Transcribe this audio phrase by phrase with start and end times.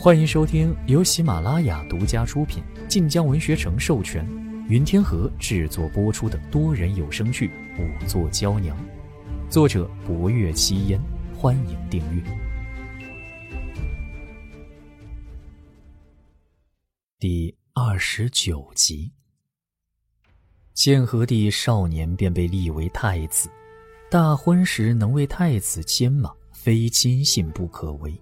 [0.00, 4.24] 欢迎收听由喜马拉雅独家出品、晋江文学城授权、
[4.68, 7.48] 云天河制作播出的多人有声剧
[7.82, 8.76] 《五座娇娘》，
[9.50, 11.00] 作者：博月七烟。
[11.36, 12.22] 欢迎订阅。
[17.18, 19.10] 第二十九集，
[20.74, 23.50] 建和帝少年便被立为太子，
[24.08, 28.16] 大婚时能为太子牵马，非亲信不可为。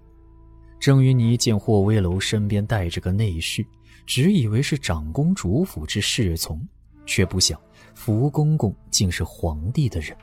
[0.79, 3.65] 郑云霓见霍威楼身边带着个内侍，
[4.05, 6.65] 只以为是长公主府之侍从，
[7.05, 7.59] 却不想
[7.95, 10.15] 福公公竟是皇帝的人。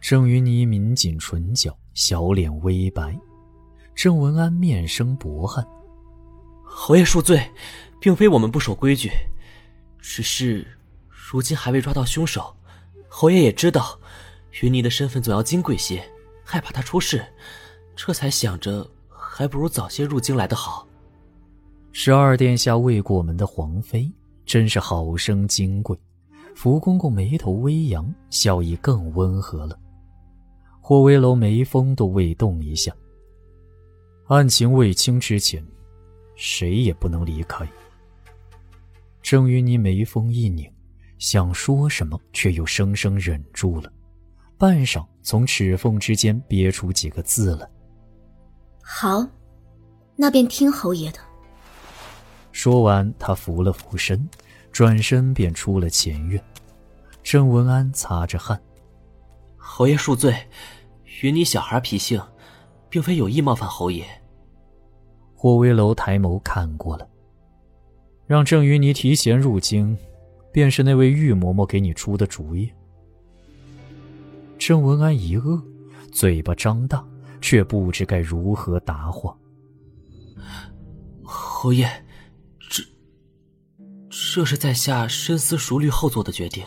[0.00, 3.16] 郑云霓抿紧唇角，小脸微白。
[3.94, 5.66] 郑文安面生薄汗
[6.64, 7.50] ：“侯爷恕罪，
[8.00, 9.10] 并非我们不守规矩，
[9.98, 10.66] 只是
[11.10, 12.54] 如今还未抓到凶手。
[13.08, 13.98] 侯爷也知道，
[14.60, 16.02] 云霓的身份总要金贵些，
[16.44, 17.24] 害怕她出事，
[17.94, 18.90] 这才想着。”
[19.38, 20.88] 还不如早些入京来的好。
[21.92, 24.10] 十二殿下未过门的皇妃，
[24.46, 25.94] 真是好生金贵。
[26.54, 29.78] 福公公眉头微扬，笑意更温和了。
[30.80, 32.90] 霍威楼眉峰都未动一下。
[34.28, 35.62] 案情未清之前，
[36.34, 37.68] 谁也不能离开。
[39.20, 40.66] 郑云霓眉峰一拧，
[41.18, 43.92] 想说什么，却又生生忍住了。
[44.56, 47.68] 半晌，从齿缝之间憋出几个字来。
[48.88, 49.26] 好，
[50.14, 51.18] 那便听侯爷的。
[52.52, 54.26] 说完，他扶了扶身，
[54.70, 56.40] 转身便出了前院。
[57.24, 58.58] 郑文安擦着汗
[59.58, 60.32] ：“侯爷恕罪，
[61.20, 62.22] 云霓小孩脾性，
[62.88, 64.06] 并非有意冒犯侯爷。”
[65.34, 67.06] 霍威楼抬眸看过了，
[68.24, 69.98] 让郑云霓提前入京，
[70.52, 72.72] 便是那位玉嬷嬷给你出的主意。
[74.56, 75.60] 郑文安一愕，
[76.12, 77.04] 嘴巴张大。
[77.46, 79.38] 却不知该如何答话。
[81.22, 81.86] 侯爷，
[82.58, 82.82] 这
[84.10, 86.64] 这是在下深思熟虑后做的决定。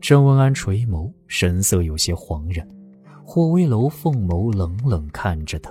[0.00, 2.66] 郑文安垂眸，神色有些惶然。
[3.22, 5.70] 霍威楼凤眸冷冷看着他。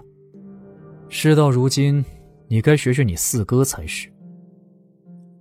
[1.10, 2.06] 事到如今，
[2.48, 4.08] 你该学学你四哥才是。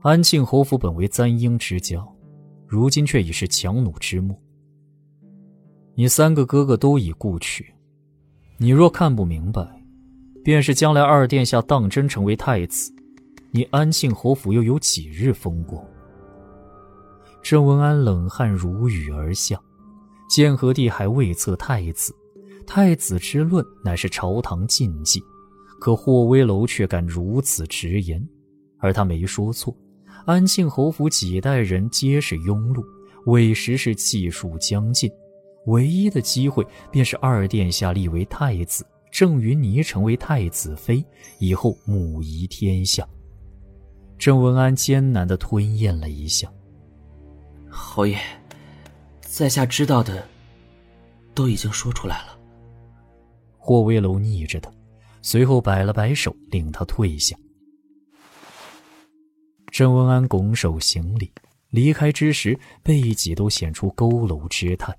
[0.01, 2.17] 安庆侯府本为簪缨之交，
[2.67, 4.35] 如今却已是强弩之末。
[5.95, 7.75] 你三个哥哥都已故去。
[8.63, 9.61] 你若看不明白，
[10.45, 12.95] 便是将来二殿下当真成为太子，
[13.51, 15.85] 你安庆侯府又有几日风光？
[17.43, 19.61] 郑文安冷汗如雨而下。
[20.31, 22.15] 建和帝还未册太子，
[22.65, 25.21] 太子之论乃是朝堂禁忌，
[25.81, 28.25] 可霍威楼却敢如此直言，
[28.79, 29.77] 而他没说错。
[30.25, 32.85] 安庆侯府几代人皆是庸碌，
[33.27, 35.11] 委实是气数将尽。
[35.67, 41.05] 唯一的机会便是二殿下立为太子，郑云霓成为太子妃，
[41.39, 43.07] 以后母仪天下。
[44.19, 46.51] 郑文安艰难的吞咽了一下。
[47.69, 48.19] 侯爷，
[49.21, 50.27] 在下知道的
[51.35, 52.39] 都已经说出来了。
[53.57, 54.71] 霍威楼逆着他，
[55.23, 57.37] 随后摆了摆手，令他退下。
[59.71, 61.33] 郑文安拱手行礼，
[61.71, 64.95] 离开之时，背脊都显出佝偻之态。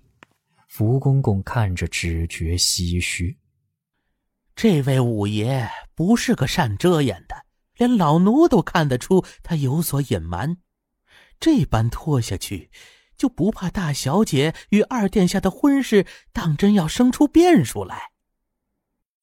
[0.75, 3.37] 福公公看着，只觉唏嘘。
[4.55, 7.35] 这位五爷不是个善遮掩的，
[7.77, 10.57] 连老奴都看得出他有所隐瞒。
[11.39, 12.71] 这般拖下去，
[13.15, 18.09] 就不怕大小姐与二殿下的婚事当真要生出变数来？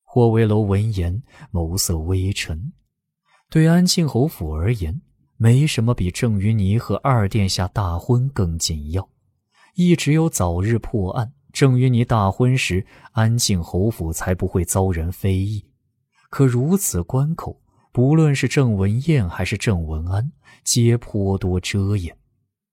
[0.04, 2.72] 霍威楼闻言，眸色微沉。
[3.48, 5.02] 对安庆侯府而言，
[5.36, 9.10] 没什么比郑云霓和二殿下大婚更紧要，
[9.74, 11.32] 一只有早日破案。
[11.52, 15.64] 郑云霓大婚时，安庆侯府才不会遭人非议。
[16.30, 17.60] 可如此关口，
[17.92, 20.30] 不论是郑文彦还是郑文安，
[20.64, 22.16] 皆颇多遮掩。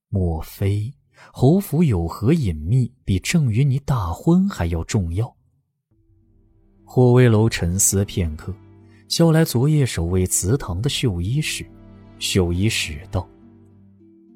[0.09, 0.93] 莫非
[1.31, 5.35] 侯府有何隐秘，比郑云霓大婚还要重要？
[6.85, 8.53] 霍威楼沉思片刻，
[9.07, 11.65] 叫来昨夜守卫祠堂的绣衣使。
[12.19, 13.27] 绣衣使道：“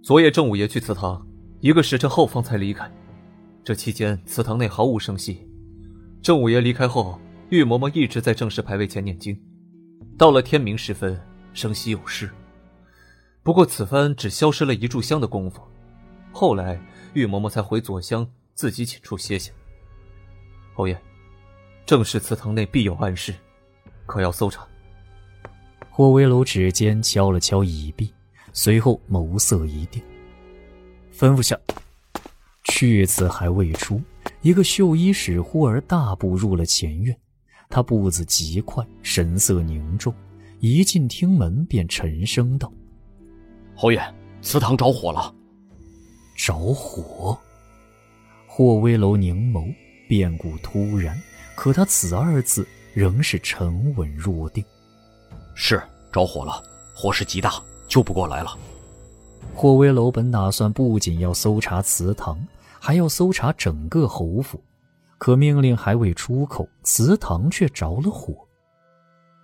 [0.04, 1.26] 昨夜郑五爷去祠堂，
[1.62, 2.92] 一个时辰后方才离开。”
[3.64, 5.48] 这期间，祠堂内毫无声息。
[6.22, 7.20] 郑五爷离开后，
[7.50, 9.40] 玉嬷嬷一直在正式牌位前念经。
[10.18, 11.20] 到了天明时分，
[11.54, 12.28] 声息有失。
[13.44, 15.62] 不过此番只消失了一炷香的功夫，
[16.32, 16.82] 后来
[17.14, 19.52] 玉嬷嬷才回左厢自己寝处歇歇。
[20.74, 21.00] 侯爷，
[21.86, 23.32] 正是祠堂内必有暗室，
[24.08, 24.68] 可要搜查？
[25.92, 28.12] 霍威楼指尖敲了敲椅壁，
[28.54, 30.02] 随后眸色一定，
[31.14, 31.56] 吩咐下。
[32.72, 34.02] 去字还未出，
[34.42, 37.14] 一个绣衣使忽而大步入了前院。
[37.70, 40.14] 他步子极快，神色凝重，
[40.62, 42.72] 一进厅门便沉声道
[43.76, 44.02] ：“侯爷，
[44.42, 45.36] 祠堂着火了。”
[46.38, 47.38] 着火！
[48.48, 49.76] 霍威楼凝眸，
[50.08, 51.22] 变故突然，
[51.56, 54.64] 可他此二字仍是沉稳若定。
[55.56, 56.64] 是着火了，
[56.96, 58.58] 火势极大，救不过来了。
[59.54, 62.40] 霍威楼本打算不仅要搜查祠堂，
[62.84, 64.60] 还要搜查整个侯府，
[65.20, 68.34] 可命令还未出口，祠堂却着了火。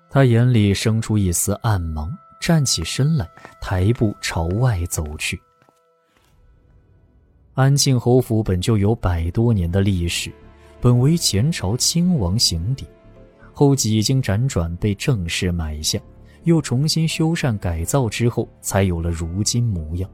[0.10, 2.12] 他眼里生出一丝暗芒，
[2.42, 3.30] 站起身来，
[3.62, 5.40] 抬步朝外走去。
[7.54, 10.32] 安庆侯府本就有百多年的历史，
[10.82, 12.88] 本为前朝亲王行邸，
[13.54, 16.00] 后几经辗转被正式买下。
[16.44, 20.10] 又重新修缮改造之后，才有了如今模样。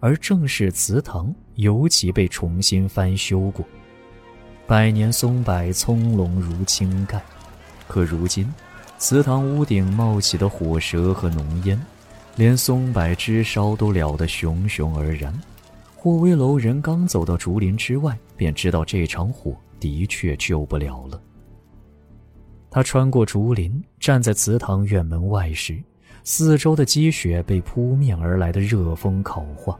[0.00, 3.66] 而正式祠堂尤其被重新翻修过，
[4.64, 7.20] 百年松柏葱茏如青盖。
[7.88, 8.48] 可如今，
[8.96, 11.76] 祠堂屋顶冒起的火舌和浓烟，
[12.36, 15.36] 连松柏枝梢都燎得熊熊而燃。
[15.96, 21.20] 霍威楼人刚走到竹林之外，便知道这场火的确救不了了。
[22.70, 25.76] 他穿过竹林，站在祠堂院门外时，
[26.22, 29.76] 四周的积雪被扑面而来的热风烤化，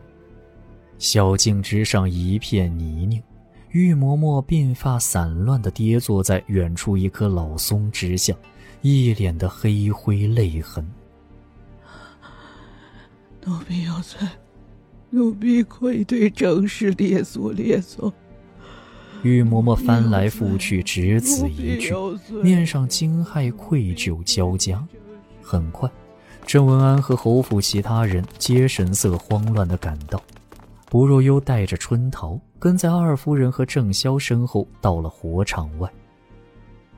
[0.98, 3.22] 小径之上一片泥泞。
[3.70, 8.34] 玉嬷嬷鬓发散乱地跌坐在远处一棵老松之下，
[8.80, 10.86] 一脸的黑灰泪痕。
[13.44, 14.26] 奴婢有罪，
[15.10, 18.12] 奴婢愧对正室列祖列宗。
[19.22, 21.92] 玉嬷嬷翻来覆去，只此一句，
[22.42, 24.82] 面上惊骇、愧疚交加。
[25.42, 25.90] 很快，
[26.46, 30.22] 郑文安和侯府其他人皆神色慌乱地赶到。
[30.90, 35.90] 薄若幽带着春桃跟在二夫人和郑潇身后，到了火场外。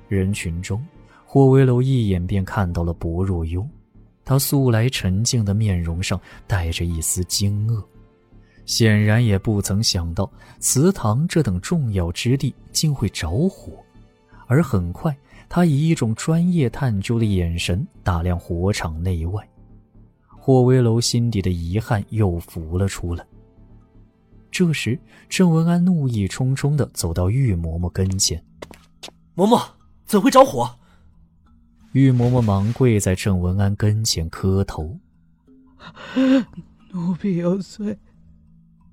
[0.07, 0.81] 人群中，
[1.25, 3.67] 霍威楼一眼便看到了薄若幽，
[4.25, 7.83] 他素来沉静的面容上带着一丝惊愕。
[8.65, 13.73] 显然也不曾想到祠堂这等重要之地竟会着火，
[14.47, 15.17] 而很快，
[15.49, 19.45] 他以一种专业探究的眼神打量火场内外。
[20.29, 23.27] 霍威楼心底的遗憾又浮了出来。
[24.61, 28.45] 这时，郑文安怒意冲冲地走到玉嬷嬷跟前
[29.35, 29.71] ：“嬷嬷，
[30.05, 30.77] 怎会着火？”
[31.93, 34.99] 玉嬷嬷忙跪在郑文安跟前磕头
[36.93, 37.99] ：“奴婢有罪。”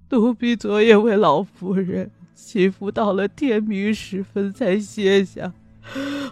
[0.10, 5.54] 奴婢昨夜为老夫人祈福到了天明时分才歇下，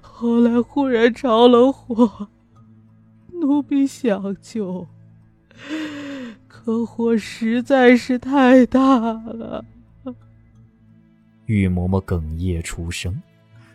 [0.02, 2.30] 后来忽然着了火，
[3.34, 4.88] 奴婢想救，
[6.66, 9.64] 可火实在是太大了。
[11.46, 13.22] 玉嬷嬷哽咽出声，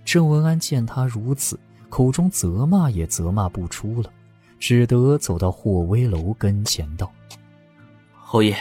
[0.05, 1.57] 郑文安见她如此，
[1.89, 4.11] 口中责骂也责骂不出了，
[4.59, 7.13] 只得走到霍威楼跟前道
[8.13, 8.57] ：“侯爷。”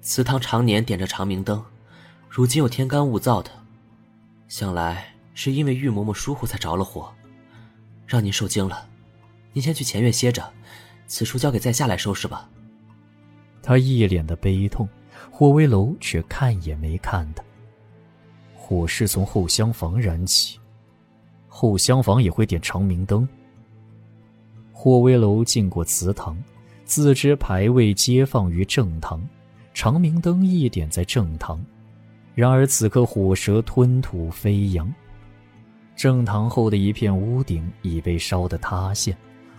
[0.00, 1.60] 祠堂常年点着长明灯，
[2.30, 3.50] 如今又天干物燥的，
[4.46, 7.12] 想来是因为玉嬷嬷疏忽才着了火，
[8.06, 8.88] 让您受惊了。
[9.52, 10.52] 您先去前院歇着，
[11.08, 12.48] 此处交给在下来收拾吧。
[13.66, 14.88] 他一脸的悲痛，
[15.28, 17.42] 霍威楼却看也没看他。
[18.54, 20.56] 火是从后厢房燃起，
[21.48, 23.28] 后厢房也会点长明灯。
[24.72, 26.40] 霍威楼进过祠堂，
[26.84, 29.20] 自知牌位皆放于正堂。
[29.74, 31.60] 长明灯一点在正堂，
[32.36, 34.88] 然而此刻火舌吞吐飞扬，
[35.96, 39.16] 正堂后的一片屋顶已被烧得塌陷，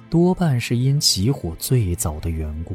[0.09, 2.73] 多半是因起火最早的缘故。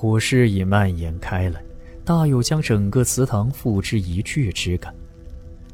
[0.00, 1.60] 火势已蔓延开来，
[2.04, 4.94] 大有将整个祠堂付之一炬之感。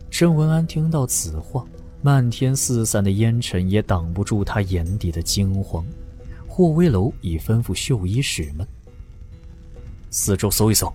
[0.09, 1.63] 郑文安听到此话，
[2.01, 5.85] 漫天四散的烟尘也挡不住他眼底的惊慌。
[6.49, 8.67] 霍威楼已吩咐绣衣使们。
[10.09, 10.91] 四周搜一搜。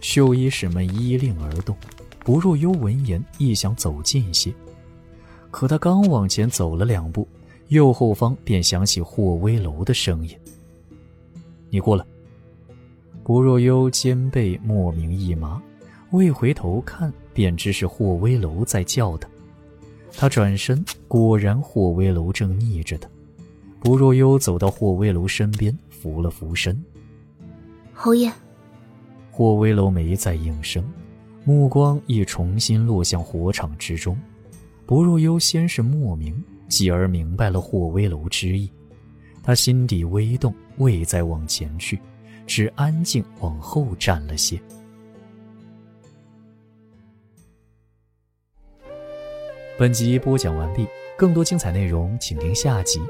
[0.00, 1.76] 绣衣使们依令而动。
[2.24, 4.52] 不若幽闻言，亦想走近些，
[5.52, 7.28] 可他刚往前走了两步，
[7.68, 10.36] 右后方便响起霍威楼的声音
[11.72, 12.04] ：“你过来。”
[13.24, 15.62] 不若幽肩背莫名一麻，
[16.10, 19.28] 未回头看，便知是霍威楼在叫他。
[20.12, 23.08] 他转身，果然霍威楼正逆着他。
[23.80, 26.76] 不若幽走到霍威楼身边，扶了扶身。
[27.94, 28.30] 侯爷，
[29.30, 30.84] 霍威楼没再应声，
[31.44, 34.18] 目光亦重新落向火场之中。
[34.84, 38.68] 不若幽先是莫名，继而明白了霍威楼之意，
[39.42, 42.00] 他心底微动，未再往前去，
[42.46, 44.60] 只安静往后站了些。
[49.78, 50.86] 本集播讲完毕，
[51.18, 53.00] 更多精彩内容请听下集。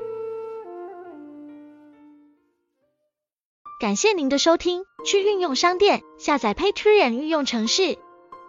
[3.78, 7.98] 感谢您的收听，去运用商店下载 Patreon 运用城市，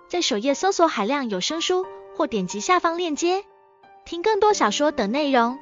[0.07, 1.85] 在首页搜索海量有声书，
[2.15, 3.43] 或点击下方链接
[4.05, 5.57] 听更多小说等内容。